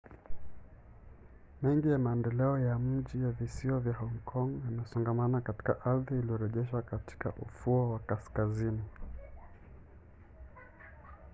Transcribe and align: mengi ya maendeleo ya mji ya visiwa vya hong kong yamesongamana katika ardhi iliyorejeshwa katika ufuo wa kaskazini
mengi 1.61 1.89
ya 1.89 1.97
maendeleo 1.97 2.59
ya 2.59 2.79
mji 2.79 3.23
ya 3.23 3.29
visiwa 3.31 3.79
vya 3.79 3.93
hong 3.93 4.19
kong 4.25 4.61
yamesongamana 4.65 5.41
katika 5.41 5.81
ardhi 5.85 6.19
iliyorejeshwa 6.19 6.81
katika 6.81 7.29
ufuo 7.31 7.89
wa 7.89 7.99
kaskazini 7.99 8.81